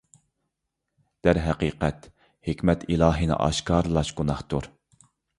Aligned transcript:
دەرھەقىقەت، 1.25 2.07
ھېكمەت 2.47 2.85
ئىلاھىنى 2.93 3.35
ئاشكارىلاش 3.49 4.13
گۇناھتۇر. 4.21 4.69